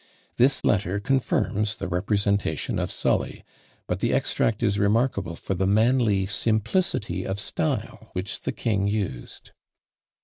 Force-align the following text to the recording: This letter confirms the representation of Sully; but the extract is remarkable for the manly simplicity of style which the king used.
This 0.37 0.65
letter 0.65 0.99
confirms 0.99 1.75
the 1.75 1.87
representation 1.87 2.79
of 2.79 2.89
Sully; 2.89 3.43
but 3.85 3.99
the 3.99 4.13
extract 4.13 4.63
is 4.63 4.79
remarkable 4.79 5.35
for 5.35 5.53
the 5.53 5.67
manly 5.67 6.25
simplicity 6.25 7.23
of 7.23 7.39
style 7.39 8.09
which 8.13 8.39
the 8.41 8.51
king 8.51 8.87
used. 8.87 9.51